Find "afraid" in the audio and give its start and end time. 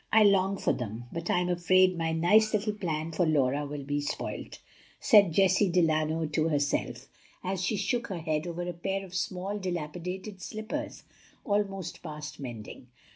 1.47-1.95